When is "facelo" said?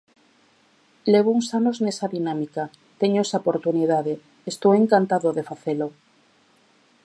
5.49-5.87